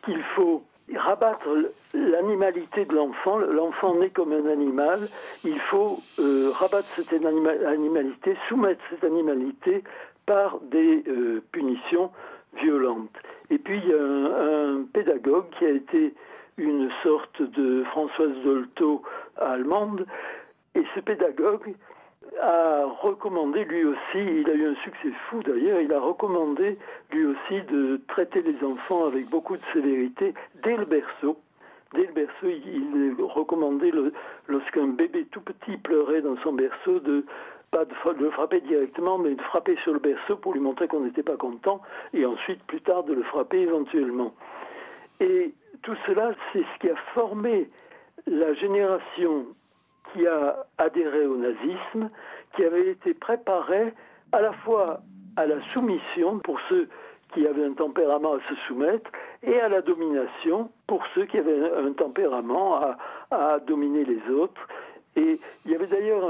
[0.04, 0.64] qu'il faut
[0.96, 1.50] rabattre
[1.94, 3.38] l'animalité de l'enfant.
[3.38, 5.10] L'enfant naît comme un animal.
[5.44, 9.84] Il faut euh, rabattre cette animalité, soumettre cette animalité
[10.28, 12.12] par des euh, punitions
[12.56, 13.18] violentes.
[13.50, 16.14] Et puis il y a un, pédagogue qui a été
[16.58, 19.02] une sorte de Françoise Dolto
[19.38, 20.06] allemande.
[20.76, 21.74] Et ce pédagogue
[22.42, 26.78] a recommandé lui aussi, il a eu un succès fou d'ailleurs, il a recommandé
[27.12, 31.40] lui aussi de traiter les enfants avec beaucoup de sévérité dès le berceau.
[31.94, 33.92] Dès le berceau, il, recommandait
[34.48, 37.24] lorsqu'un bébé tout petit pleurait dans son berceau de
[37.72, 41.02] pas de, le frapper directement, mais de frapper sur le berceau pour lui montrer qu'on
[41.02, 41.82] n'était pas content,
[42.14, 44.34] et ensuite plus tard de le frapper éventuellement.
[45.20, 47.68] Et tout cela, c'est ce qui a formé
[48.26, 49.48] la génération
[50.14, 52.10] qui a adhéré au nazisme,
[52.56, 53.94] qui avait été préparé
[54.32, 55.02] à la fois
[55.36, 56.90] à la soumission pour ceux
[57.34, 59.12] qui avaient un tempérament à se soumettre
[59.44, 62.80] et à la domination pour ceux qui avaient un tempérament
[63.32, 64.68] à, dominer les autres.
[65.18, 66.24] Et il y avait d'ailleurs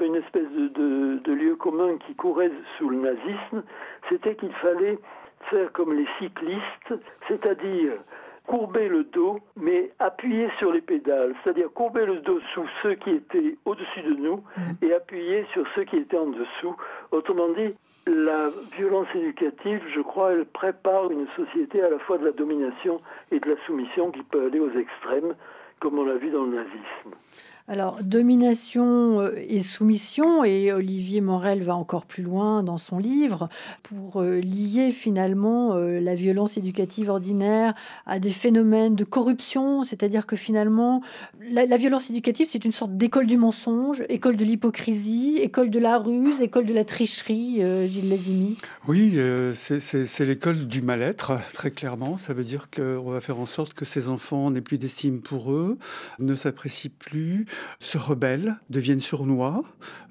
[0.00, 3.62] une espèce de, lieu commun qui courait sous le nazisme,
[4.08, 4.98] c'était qu'il fallait
[5.50, 6.94] faire comme les cyclistes,
[7.28, 7.92] c'est-à-dire
[8.46, 13.10] courber le dos, mais appuyer sur les pédales, c'est-à-dire courber le dos sous ceux qui
[13.10, 14.84] étaient au-dessus de nous mmh.
[14.84, 16.76] et appuyer sur ceux qui étaient en dessous.
[17.12, 17.74] Autrement dit,
[18.06, 23.00] la violence éducative, je crois, elle prépare une société à la fois de la domination
[23.30, 25.34] et de la soumission qui peut aller aux extrêmes,
[25.80, 27.14] comme on l'a vu dans le nazisme.
[27.70, 33.48] Alors, domination euh, et soumission, et Olivier Morel va encore plus loin dans son livre
[33.84, 37.72] pour euh, lier finalement euh, la violence éducative ordinaire
[38.06, 41.00] à des phénomènes de corruption, c'est-à-dire que finalement,
[41.40, 45.96] la, violence éducative, c'est une sorte d'école du mensonge, école de l'hypocrisie, école de la
[45.98, 48.58] ruse, école de la tricherie, Gilles Lazimi.
[48.88, 49.16] Oui,
[49.52, 52.16] c'est l'école du mal-être, très clairement.
[52.16, 55.52] Ça veut dire qu'on va faire en sorte que ces enfants n'aient plus d'estime pour
[55.52, 55.78] eux,
[56.18, 57.46] ne s'apprécient plus,
[57.78, 59.62] se rebellent, deviennent sournois,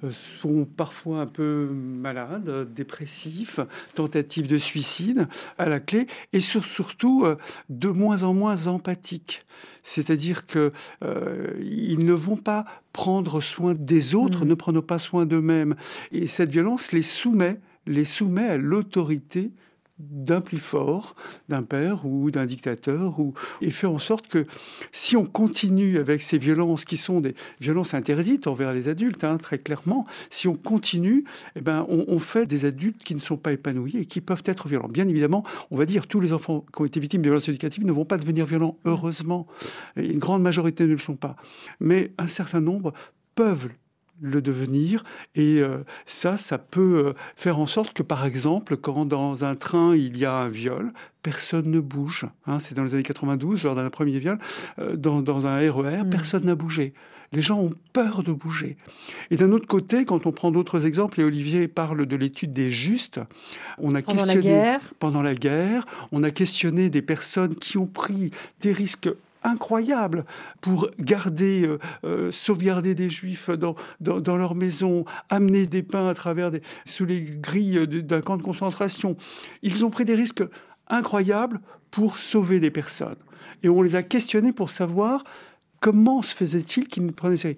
[0.03, 3.59] euh, sont parfois un peu malades, dépressifs,
[3.93, 7.37] tentatives de suicide à la clé, et surtout euh,
[7.69, 9.45] de moins en moins empathiques.
[9.83, 10.71] C'est-à-dire qu'ils
[11.03, 14.49] euh, ne vont pas prendre soin des autres, mmh.
[14.49, 15.75] ne prenant pas soin d'eux-mêmes.
[16.11, 19.51] Et cette violence les soumet, les soumet à l'autorité
[19.99, 21.15] d'un plus fort,
[21.49, 24.45] d'un père ou d'un dictateur, ou, et fait en sorte que
[24.91, 29.37] si on continue avec ces violences qui sont des violences interdites envers les adultes, hein,
[29.37, 33.53] très clairement, si on continue, eh ben, on, fait des adultes qui ne sont pas
[33.53, 34.87] épanouis et qui peuvent être violents.
[34.87, 37.85] Bien évidemment, on va dire tous les enfants qui ont été victimes de violences éducatives
[37.85, 39.47] ne vont pas devenir violents, heureusement.
[39.95, 41.35] une grande majorité ne le sont pas.
[41.79, 42.93] Mais un certain nombre
[43.35, 43.69] peuvent
[44.21, 45.03] le devenir.
[45.35, 49.55] Et euh, ça, ça peut euh, faire en sorte que, par exemple, quand dans un
[49.55, 50.91] train il y a un viol,
[51.23, 52.25] personne ne bouge.
[52.47, 54.39] Hein, c'est dans les années 92, lors d'un premier viol,
[54.79, 56.09] euh, dans, un RER, mm.
[56.09, 56.93] personne n'a bougé.
[57.31, 58.75] Les gens ont peur de bouger.
[59.29, 62.71] Et d'un autre côté, quand on prend d'autres exemples, et Olivier parle de l'étude des
[62.71, 63.19] justes,
[63.77, 64.93] on a pendant questionné la guerre.
[64.97, 69.09] pendant la guerre, on a questionné des personnes qui ont pris des risques
[69.43, 70.25] incroyable
[70.61, 76.13] pour garder, euh, euh, sauvegarder des juifs dans, dans, leur maison, amener des pains à
[76.13, 76.51] travers
[76.85, 79.17] sous les grilles d'un camp de concentration.
[79.61, 80.43] Ils ont pris des risques
[80.87, 83.15] incroyables pour sauver des personnes.
[83.63, 85.23] Et on les a questionnés pour savoir
[85.79, 87.57] comment se faisait-il qu'ils ne prenaient ces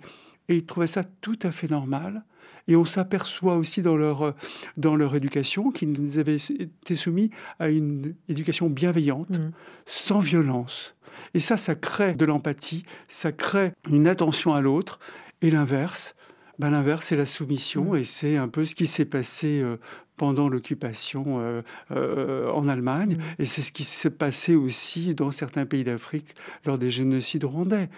[0.50, 2.24] Et ils trouvaient ça tout à fait normal.
[2.68, 4.36] Et on s'aperçoit aussi dans leur,
[4.78, 9.52] dans leur éducation qu'ils avaient été soumis à une éducation bienveillante, mmh.
[9.86, 10.96] sans violence.
[11.34, 15.00] Et ça, ça crée de l'empathie, ça crée une attention à l'autre.
[15.42, 16.16] Et l'inverse,
[16.60, 17.94] ben l'inverse, c'est la soumission.
[17.94, 17.98] Mmh.
[17.98, 19.78] Et c'est un peu ce qui s'est passé euh,
[20.18, 21.62] pendant l'occupation euh,
[21.92, 23.16] euh, en Allemagne.
[23.16, 23.42] Mmh.
[23.42, 26.36] Et c'est ce qui s'est passé aussi dans certains pays d'Afrique
[26.66, 27.90] lors des génocides rwandais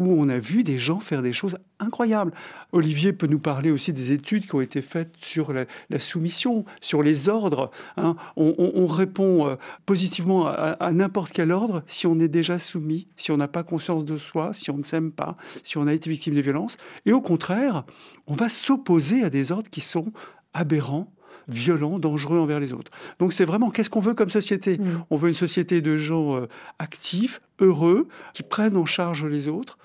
[0.00, 2.32] où on a vu des gens faire des choses incroyables.
[2.72, 5.66] Olivier peut nous parler aussi des études qui ont été faites sur la,
[5.98, 7.70] soumission, sur les ordres.
[7.98, 8.16] Hein.
[8.36, 13.36] On, répond euh, positivement à, n'importe quel ordre si on est déjà soumis, si on
[13.36, 16.34] n'a pas conscience de soi, si on ne s'aime pas, si on a été victime
[16.34, 16.78] de violences.
[17.04, 17.84] Et au contraire,
[18.26, 20.12] on va s'opposer à des ordres qui sont
[20.54, 21.12] aberrants,
[21.46, 22.90] violents, dangereux envers les autres.
[23.18, 24.78] Donc c'est vraiment qu'est-ce qu'on veut comme société?
[24.78, 25.04] Mmh.
[25.10, 29.78] On veut une société de gens euh, actifs, heureux, qui prennent en charge les autres,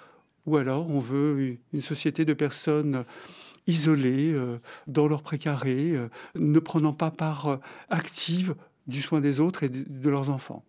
[0.45, 3.05] ou alors on veut une société de personnes
[3.67, 7.55] isolées euh, dans leur précaré, euh, ne prenant pas part euh,
[7.89, 8.55] active
[8.87, 10.63] du soin des autres et de leurs enfants.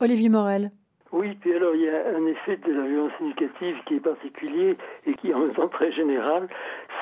[0.00, 0.72] Olivier Morel.
[1.12, 4.76] Oui, puis alors il y a un effet de la violence éducative qui est particulier
[5.06, 6.48] et qui est en même temps très général,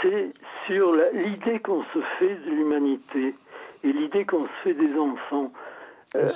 [0.03, 0.33] c'est
[0.67, 3.35] sur l'idée qu'on se fait de l'humanité
[3.85, 5.53] et l'idée qu'on se fait des enfants.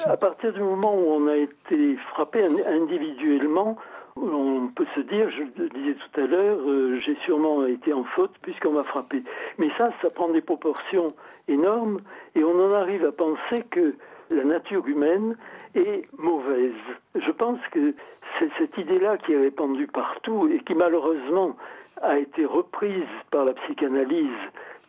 [0.04, 3.76] à partir du moment où on a été frappé individuellement,
[4.16, 8.04] on peut se dire, je le disais tout à l'heure, euh, j'ai sûrement été en
[8.04, 9.22] faute puisqu'on m'a frappé.
[9.58, 11.08] Mais ça, ça prend des proportions
[11.48, 12.00] énormes
[12.34, 13.94] et on en arrive à penser que
[14.30, 15.36] la nature humaine
[15.74, 16.72] est mauvaise.
[17.14, 17.94] Je pense que
[18.38, 21.56] c'est cette idée-là qui est répandue partout et qui malheureusement
[22.00, 24.28] a été reprise par la psychanalyse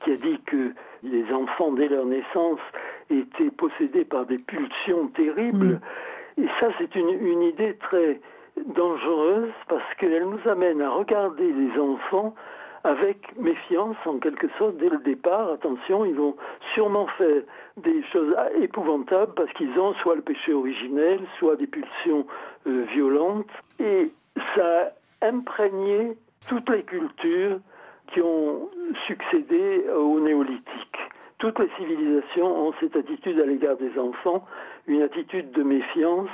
[0.02, 0.72] qui a dit que
[1.04, 2.60] les enfants dès leur naissance
[3.10, 5.80] étaient possédés par des pulsions terribles.
[6.38, 8.20] Et ça, c'est une, une idée très
[8.76, 12.34] dangereuse parce qu'elle nous amène à regarder les enfants
[12.84, 15.52] avec méfiance en quelque sorte dès le départ.
[15.52, 16.36] Attention, ils vont
[16.74, 17.42] sûrement faire
[17.78, 22.28] des choses épouvantables parce qu'ils ont soit le péché originel, soit des pulsions
[22.68, 23.50] euh, violentes.
[23.80, 24.12] Et
[24.56, 24.92] ça
[25.22, 26.16] a imprégné
[26.48, 27.60] toutes les cultures
[28.08, 28.68] qui ont
[29.08, 31.00] succédé au néolithique.
[31.40, 34.46] Toutes les civilisations ont cette attitude à l'égard des enfants,
[34.86, 36.30] une attitude de méfiance,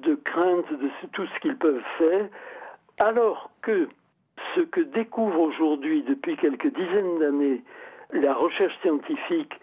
[0.00, 2.28] de crainte de tout ce qu'ils peuvent faire,
[2.98, 3.88] alors que
[4.54, 7.62] ce que découvre aujourd'hui, depuis quelques dizaines d'années,
[8.12, 9.58] la recherche scientifique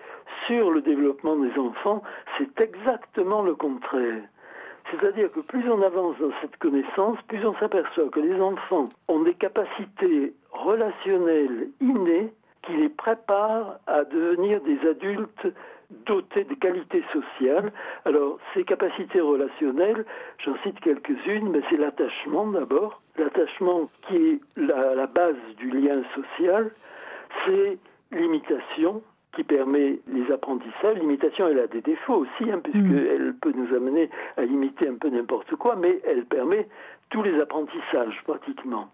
[0.47, 2.01] sur le développement des enfants,
[2.37, 4.21] c'est exactement le contraire.
[4.91, 9.21] C'est-à-dire que plus on avance dans cette connaissance, plus on s'aperçoit que les enfants ont
[9.21, 15.47] des capacités relationnelles innées qui les préparent à devenir des adultes
[16.05, 17.71] dotés de qualités sociales.
[18.05, 20.05] Alors, ces capacités relationnelles,
[20.39, 23.01] j'en cite quelques-unes, mais c'est l'attachement d'abord.
[23.17, 26.71] L'attachement qui est la, la, base du lien social,
[27.45, 27.77] c'est
[28.11, 29.01] l'imitation
[29.35, 30.97] qui permet les apprentissages.
[30.97, 33.37] L'imitation, elle a des défauts aussi, hein, puisqu'elle mm.
[33.41, 36.67] peut nous amener à imiter un peu n'importe quoi, mais elle permet
[37.09, 38.89] tous les apprentissages pratiquement.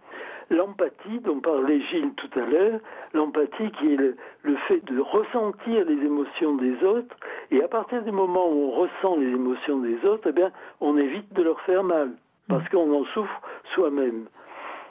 [0.52, 2.82] L'empathie dont parlait Gilles tout à l'heure,
[3.14, 7.16] l'empathie qui est le, fait de ressentir les émotions des autres,
[7.52, 10.98] et à partir du moment où on ressent les émotions des autres, eh bien, on
[10.98, 12.12] évite de leur faire mal,
[12.50, 13.42] parce qu'on en souffre
[13.74, 14.26] soi-même.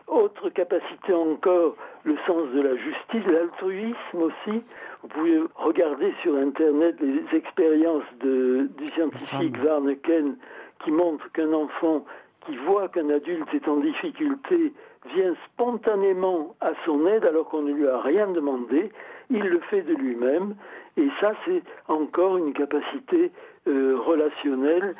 [0.07, 4.62] Autre capacité encore, le sens de la justice, l'altruisme aussi.
[5.03, 10.37] Vous pouvez regarder sur Internet les expériences de, du scientifique Warneken
[10.83, 12.07] qui montre qu'un enfant
[12.46, 14.72] qui voit qu'un adulte est en difficulté
[15.14, 18.90] vient spontanément à son aide alors qu'on ne lui a rien demandé,
[19.31, 20.55] il le fait de lui-même,
[20.96, 23.33] et ça c'est encore une capacité
[23.66, 24.94] euh, relationnelle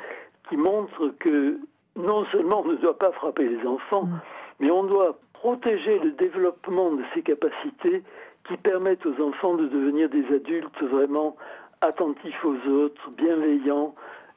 [0.49, 1.59] qui montre que
[1.95, 4.21] non seulement on ne doit pas frapper les enfants, mm.
[4.59, 8.03] mais on doit protéger le développement de ces capacités
[8.47, 11.35] qui permettent aux enfants de devenir des adultes vraiment
[11.81, 13.95] attentifs aux autres, bienveillants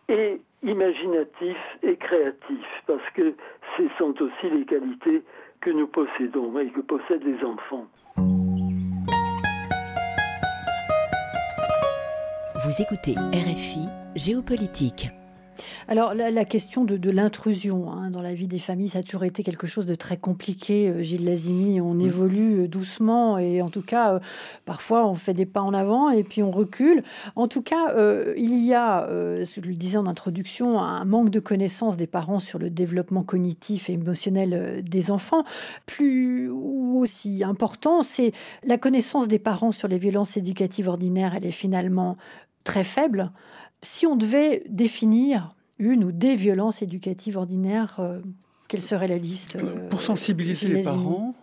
[0.09, 3.35] et imaginatifs et créatifs, parce que
[3.77, 5.22] ce sont aussi les qualités
[5.61, 7.87] que nous possédons et que possèdent les enfants.
[12.64, 15.11] Vous écoutez RFI Géopolitique.
[15.88, 19.43] Alors la, question de, l'intrusion hein, dans la vie des familles, ça a toujours été
[19.43, 20.88] quelque chose de très compliqué.
[20.88, 24.19] Euh, Gilles Lazimi, on évolue euh, doucement et en tout cas, euh,
[24.64, 27.03] parfois on fait des pas en avant et puis on recule.
[27.37, 27.95] En tout cas,
[28.37, 32.59] il y a, je le disais en introduction, un manque de connaissances des parents sur
[32.59, 35.45] le développement cognitif et émotionnel des enfants.
[35.87, 38.33] Plus ou aussi important, c'est
[38.64, 41.35] la connaissance des parents sur les violences éducatives ordinaires.
[41.37, 42.17] Elle est finalement
[42.64, 43.31] très faible.
[43.83, 48.20] Si on devait définir une ou des violences éducatives ordinaires, euh,
[48.68, 51.35] quelle serait la liste euh, Pour sensibiliser les parents,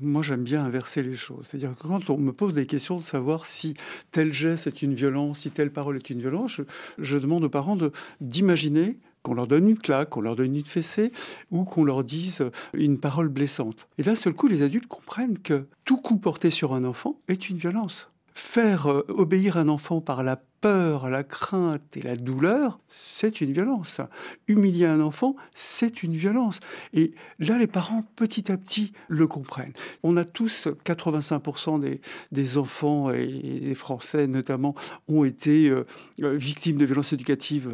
[0.00, 1.46] moi j'aime bien inverser les choses.
[1.46, 3.74] C'est-à-dire que quand on me pose des questions de savoir si
[4.12, 6.60] tel geste est une violence, si telle parole est une violence,
[6.98, 7.76] je, demande aux parents
[8.20, 11.10] d'imaginer qu'on leur donne une claque, qu'on leur donne une fessée
[11.50, 13.88] ou qu'on leur dise une parole blessante.
[13.98, 17.50] Et d'un seul coup, les adultes comprennent que tout coup porté sur un enfant est
[17.50, 18.10] une violence.
[18.38, 23.52] Faire euh, obéir un enfant par la peur, la crainte et la douleur, c'est une
[23.52, 24.00] violence.
[24.46, 26.60] Humilier un enfant, c'est une violence.
[26.94, 29.72] Et là, les parents, petit à petit, le comprennent.
[30.04, 34.76] On a tous, 85% des, des, enfants et des Français notamment,
[35.08, 35.84] ont été euh,
[36.22, 37.68] euh, victimes de violences éducatives.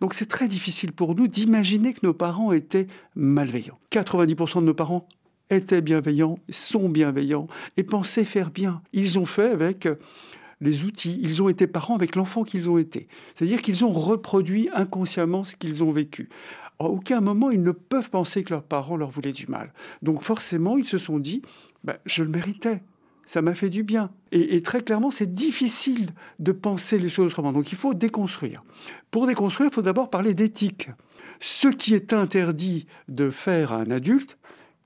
[0.00, 3.80] Donc c'est très difficile pour nous d'imaginer que nos parents étaient malveillants.
[3.90, 5.08] 90% de nos parents
[5.50, 8.82] étaient bienveillants, sont bienveillants et pensaient faire bien.
[8.92, 9.88] Ils ont fait avec
[10.60, 13.08] les outils, ils ont été parents avec l'enfant qu'ils ont été.
[13.34, 16.28] C'est-à-dire qu'ils ont reproduit inconsciemment ce qu'ils ont vécu.
[16.78, 19.72] À aucun moment, ils ne peuvent penser que leurs parents leur voulaient du mal.
[20.02, 21.42] Donc forcément, ils se sont dit,
[21.84, 22.82] ben, je le méritais.
[23.26, 24.10] Ça m'a fait du bien.
[24.32, 27.52] Et très clairement, c'est difficile de penser les choses autrement.
[27.52, 28.62] Donc il faut déconstruire.
[29.10, 30.90] Pour déconstruire, il faut d'abord parler d'éthique.
[31.40, 34.36] Ce qui est interdit de faire à un adulte,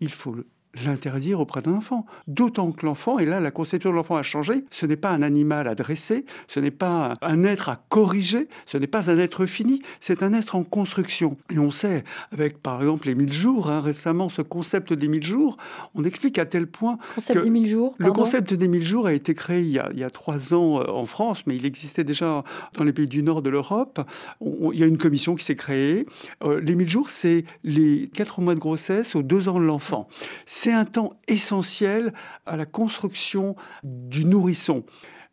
[0.00, 0.46] il faut le
[0.84, 2.06] l'interdire auprès d'un enfant.
[2.26, 5.22] D'autant que l'enfant, et là la conception de l'enfant a changé, ce n'est pas un
[5.22, 9.46] animal à dresser, ce n'est pas un être à corriger, ce n'est pas un être
[9.46, 11.36] fini, c'est un être en construction.
[11.50, 15.24] Et on sait, avec par exemple les mille jours, hein, récemment ce concept des mille
[15.24, 15.56] jours,
[15.94, 19.12] on explique à tel point concept que des jours, le concept des mille jours a
[19.12, 21.66] été créé il y a, il y a trois ans euh, en France, mais il
[21.66, 22.44] existait déjà
[22.76, 24.00] dans les pays du nord de l'Europe.
[24.40, 26.06] Il y a une commission qui s'est créée.
[26.44, 30.08] Euh, les mille jours, c'est les quatre mois de grossesse aux deux ans de l'enfant
[30.46, 32.12] c'est un temps essentiel
[32.46, 34.84] à la construction du nourrisson.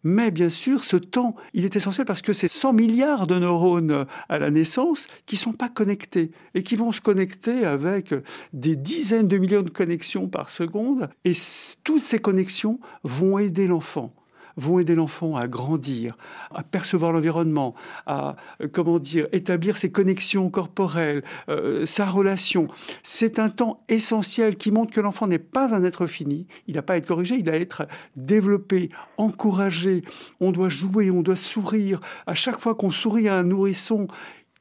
[0.06, 4.06] Mais bien sûr, ce temps, il est essentiel parce que c'est 100 milliards de neurones
[4.30, 8.14] à la naissance qui ne sont pas connectés et qui vont se connecter avec
[8.54, 11.10] des dizaines de millions de connexions par seconde.
[11.26, 11.34] Et
[11.84, 14.14] toutes ces connexions vont aider l'enfant
[14.58, 16.18] vont aider l'enfant à grandir,
[16.54, 22.68] à percevoir l'environnement, à euh, comment dire, établir ses connexions corporelles, euh, sa relation.
[23.04, 26.82] C'est un temps essentiel qui montre que l'enfant n'est pas un être fini, il n'a
[26.82, 30.04] pas à être corrigé, il a à être développé, encouragé.
[30.40, 32.02] On doit jouer, on doit sourire.
[32.28, 34.08] À chaque fois qu'on sourit à un nourrisson,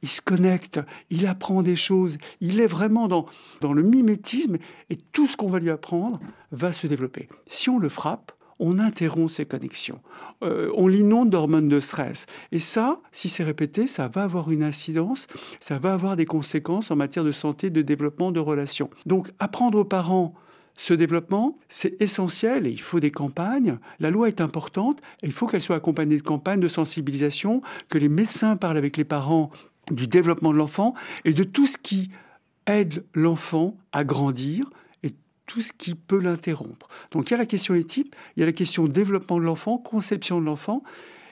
[0.01, 3.25] il se connecte, il apprend des choses, il est vraiment dans,
[3.61, 4.57] dans le mimétisme
[4.89, 6.19] et tout ce qu'on va lui apprendre
[6.51, 7.27] va se développer.
[7.47, 10.01] Si on le frappe, on interrompt ces connexions.
[10.43, 12.25] Euh, on l'inonde d'hormones de stress.
[12.51, 15.27] Et ça, si c'est répété, ça va avoir une incidence,
[15.59, 18.89] ça va avoir des conséquences en matière de santé, de développement, de relations.
[19.05, 20.33] Donc, apprendre aux parents
[20.77, 23.77] ce développement, c'est essentiel et il faut des campagnes.
[23.99, 27.97] La loi est importante et il faut qu'elle soit accompagnée de campagnes de sensibilisation, que
[27.97, 29.51] les médecins parlent avec les parents
[29.91, 30.93] du développement de l'enfant
[31.23, 32.09] et de tout ce qui
[32.67, 34.69] aide l'enfant à grandir,
[35.45, 36.87] tout ce qui peut l'interrompre.
[37.11, 39.77] Donc il y a la question éthique, il y a la question développement de l'enfant,
[39.77, 40.83] conception de l'enfant,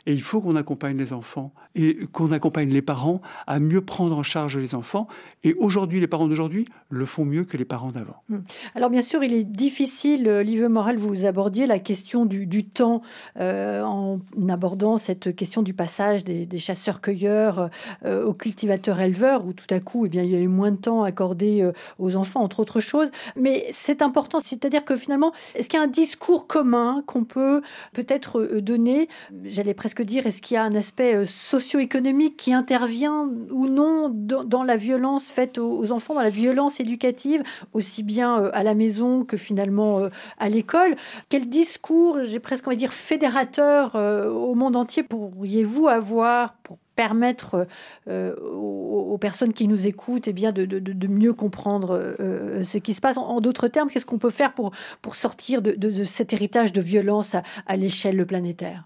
[0.06, 4.18] et il faut qu'on accompagne les enfants et qu'on accompagne les parents à mieux prendre
[4.18, 5.08] en charge les enfants.
[5.44, 8.22] Et aujourd'hui, les parents d'aujourd'hui le font mieux que les parents d'avant.
[8.30, 8.40] Hmm.
[8.76, 13.02] Alors bien sûr, il est difficile, Live Moral, vous abordiez la question du, temps
[13.40, 17.70] euh, en abordant cette question du passage des, chasseurs-cueilleurs
[18.06, 20.78] euh, aux cultivateurs-éleveurs, où tout à coup, eh bien, il y a eu moins de
[20.78, 23.10] temps accordé euh, aux enfants, entre autres choses.
[23.36, 27.62] Mais c'est important, c'est-à-dire que finalement, est-ce qu'il y a un discours commun qu'on peut
[27.94, 29.10] peut-être donner?
[29.44, 33.68] J'allais presque que dire Est-ce qu'il y a un aspect euh, socio-économique qui intervient ou
[33.68, 38.64] non dans, la violence faite aux, enfants, dans la violence éducative, aussi bien euh, à
[38.64, 40.96] la maison que finalement euh, à l'école?
[41.30, 47.68] Quel discours, j'ai presque envie de dire, fédérateur au monde entier pourriez-vous avoir pour permettre
[48.08, 52.16] aux, personnes qui nous écoutent et eh bien, de, mieux comprendre
[52.62, 53.18] ce qui se passe?
[53.18, 57.36] En, d'autres termes, qu'est-ce qu'on peut faire pour sortir de, cet héritage de violence
[57.66, 58.86] à l'échelle planétaire?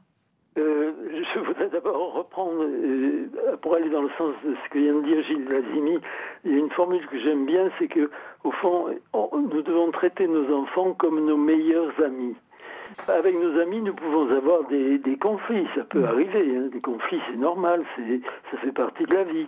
[0.57, 3.29] Je voudrais d'abord reprendre, euh,
[3.61, 5.99] pour aller dans le sens de ce que vient de dire Gilles Lazimi,
[6.45, 8.09] il y a une formule que j'aime bien, c'est que
[8.43, 12.35] au fond, nous devons traiter nos enfants comme nos meilleurs amis.
[13.07, 16.69] Avec nos amis, nous pouvons avoir des, conflits, ça peut arriver, hein.
[16.71, 17.83] des conflits c'est normal,
[18.51, 19.47] ça fait partie de la vie.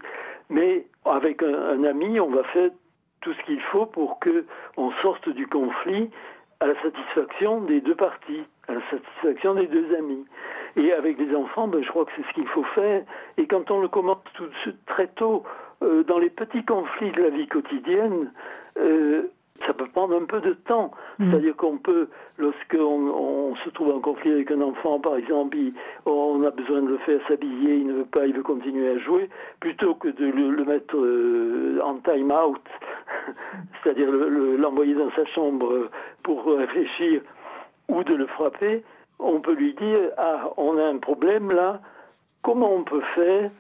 [0.49, 2.69] Mais avec un, ami, on va faire
[3.21, 4.45] tout ce qu'il faut pour que
[4.77, 6.09] on sorte du conflit
[6.59, 10.25] à la satisfaction des deux parties, à la satisfaction des deux amis.
[10.75, 13.03] Et avec les enfants, ben, je crois que c'est ce qu'il faut faire.
[13.37, 14.49] Et quand on le commente tout,
[14.85, 15.43] très tôt,
[15.83, 18.31] euh, dans les petits conflits de la vie quotidienne,
[18.79, 19.23] euh,
[19.65, 20.91] ça peut prendre un peu de temps.
[21.17, 21.29] Mm.
[21.31, 22.07] C'est-à-dire qu'on peut,
[22.37, 25.57] lorsqu'on on se trouve en conflit avec un enfant, par exemple,
[26.05, 28.97] on a besoin de le faire s'habiller, il ne veut pas, il veut continuer à
[28.97, 32.61] jouer, plutôt que de le, mettre euh, en time-out,
[33.83, 35.89] c'est-à-dire l'envoyer dans sa chambre
[36.23, 37.21] pour réfléchir,
[37.87, 38.83] ou de le frapper,
[39.19, 41.81] on peut lui dire Ah, on a un problème là,
[42.41, 43.51] comment on peut faire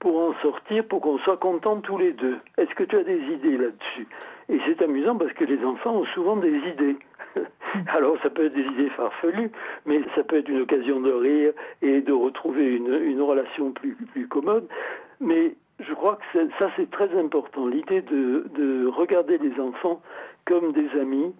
[0.00, 2.38] pour en sortir, pour qu'on soit contents tous les deux?
[2.58, 4.06] Est-ce que tu as des idées là-dessus?
[4.48, 6.98] Et c'est amusant parce que les enfants ont souvent des idées.
[7.86, 9.50] Alors ça peut être des idées farfelues,
[9.86, 13.96] mais ça peut être une occasion de rire et de retrouver une, relation plus,
[14.28, 14.68] commode.
[15.20, 20.02] Mais je crois que ça c'est très important, l'idée de regarder les enfants
[20.44, 21.34] comme des amis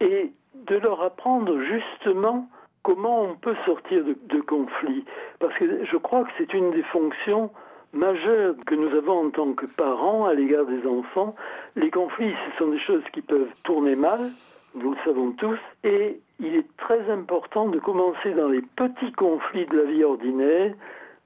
[0.00, 2.48] et de leur apprendre justement
[2.86, 5.04] comment on peut sortir de, conflits
[5.40, 7.50] Parce que je crois que c'est une des fonctions
[7.92, 11.34] majeures que nous avons en tant que parents à l'égard des enfants.
[11.74, 14.30] Les conflits, ce sont des choses qui peuvent tourner mal,
[14.76, 19.66] nous le savons tous, et il est très important de commencer dans les petits conflits
[19.66, 20.72] de la vie ordinaire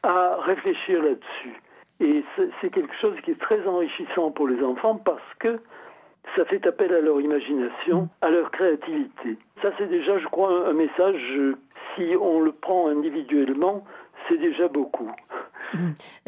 [0.03, 1.61] à réfléchir là-dessus.
[2.01, 2.25] Et
[2.63, 5.61] c'est quelque chose qui est très enrichissant pour les enfants parce que
[6.37, 9.37] ça fait appel à leur imagination, à leur créativité.
[9.62, 11.39] Ça, c'est déjà, je crois, un message,
[11.95, 13.85] si on le prend individuellement,
[14.29, 15.11] c'est déjà beaucoup.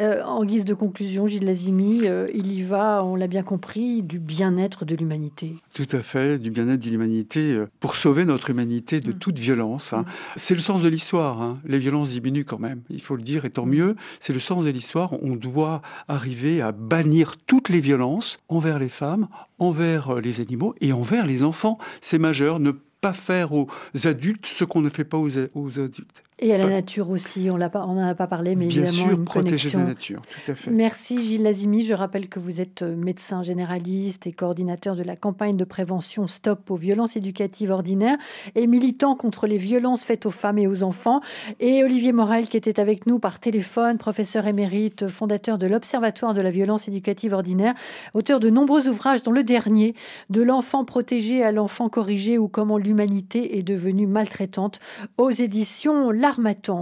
[0.00, 4.02] Euh, en guise de conclusion, Gilles Lazimi, euh, il y va, on l'a bien compris,
[4.02, 5.56] du bien-être de l'humanité.
[5.74, 9.18] Tout à fait, du bien-être de l'humanité euh, pour sauver notre humanité de mm.
[9.18, 9.92] toute violence.
[9.92, 10.02] Hein.
[10.02, 10.06] Mm.
[10.36, 11.42] C'est le sens de l'histoire.
[11.42, 11.60] Hein.
[11.64, 13.70] Les violences diminuent quand même, il faut le dire, et tant mm.
[13.70, 13.96] mieux.
[14.20, 15.12] C'est le sens de l'histoire.
[15.22, 19.28] On doit arriver à bannir toutes les violences envers les femmes,
[19.58, 21.78] envers les animaux et envers les enfants.
[22.00, 22.60] C'est majeur.
[22.60, 23.66] Ne pas faire aux
[24.04, 26.22] adultes ce qu'on ne fait pas aux adultes.
[26.42, 29.24] Et à la nature aussi, on n'en a pas parlé, mais Bien évidemment, sûr, une
[29.24, 30.72] protéger la nature, tout à fait.
[30.72, 31.84] Merci Gilles Lazimi.
[31.84, 36.26] Je rappelle que vous êtes euh, médecin généraliste et coordinateur de la campagne de prévention
[36.26, 38.16] Stop aux violences éducatives ordinaires
[38.56, 41.20] et militant contre les violences faites aux femmes et aux enfants.
[41.60, 46.40] Et Olivier Morel, qui était avec nous par téléphone, professeur émérite, fondateur de l'Observatoire de
[46.40, 47.74] la violence éducative ordinaire,
[48.14, 49.94] auteur de nombreux ouvrages, dont le dernier,
[50.28, 54.80] De l'enfant protégé à l'enfant corrigé ou comment l'humanité est devenue maltraitante,
[55.18, 56.31] aux éditions La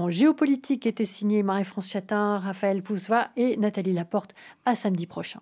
[0.09, 4.35] Géopolitique était signé Marie-France Chatin, Raphaël Pousva et Nathalie Laporte.
[4.65, 5.41] À samedi prochain.